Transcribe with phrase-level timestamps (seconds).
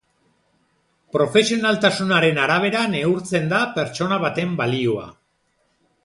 [1.15, 5.05] Profesionaltasunaren arabera neurtzen da pertsona baten balioa.